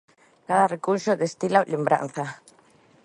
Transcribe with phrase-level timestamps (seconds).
[0.47, 2.25] Cada recuncho destila lembranza.